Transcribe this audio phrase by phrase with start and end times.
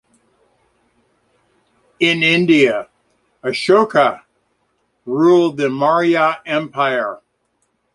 [1.99, 2.89] In India,
[3.43, 4.23] Ashoka
[5.05, 7.19] ruled the Maurya Empire.